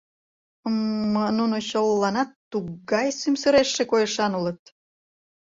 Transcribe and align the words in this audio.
—М-м... 0.71 1.13
нуно 1.37 1.57
чыл-ланат 1.69 2.29
т-тугай 2.37 3.07
сӱмсырештше 3.19 3.83
койышан 3.91 4.31
улыт. 4.39 4.61